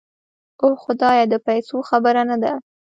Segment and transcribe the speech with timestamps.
[0.61, 2.53] اوح خدايه د پيسو خبره نده.